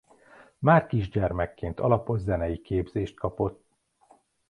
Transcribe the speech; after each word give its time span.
Már 0.59 0.87
kisgyermekként 0.87 1.79
alapos 1.79 2.19
zenei 2.19 2.61
képzést 2.61 3.15
kapott. 3.15 3.63